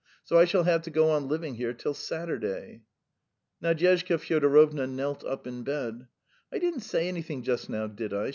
So 0.23 0.39
I 0.39 0.45
shall 0.45 0.63
have 0.63 0.81
to 0.85 0.89
go 0.89 1.11
on 1.11 1.27
living 1.27 1.53
here 1.57 1.73
till 1.73 1.93
Saturday." 1.93 2.81
Nadyezhda 3.61 4.17
Fyodorovna 4.17 4.87
knelt 4.89 5.23
up 5.23 5.45
in 5.45 5.61
bed. 5.61 6.07
"I 6.51 6.57
didn't 6.57 6.79
say 6.79 7.07
anything 7.07 7.43
just 7.43 7.69
now, 7.69 7.85
did 7.85 8.11
I?" 8.11 8.29